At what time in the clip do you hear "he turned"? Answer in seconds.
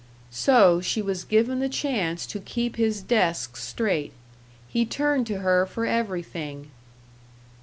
4.67-5.27